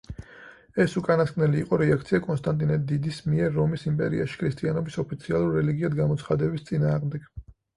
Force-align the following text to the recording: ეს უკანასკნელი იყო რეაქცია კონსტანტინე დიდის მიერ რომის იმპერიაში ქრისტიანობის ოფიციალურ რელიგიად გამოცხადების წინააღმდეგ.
ეს 0.85 0.93
უკანასკნელი 1.01 1.59
იყო 1.63 1.77
რეაქცია 1.81 2.21
კონსტანტინე 2.23 2.79
დიდის 2.93 3.19
მიერ 3.33 3.53
რომის 3.59 3.85
იმპერიაში 3.91 4.41
ქრისტიანობის 4.43 4.99
ოფიციალურ 5.05 5.55
რელიგიად 5.61 5.99
გამოცხადების 6.01 6.67
წინააღმდეგ. 6.73 7.33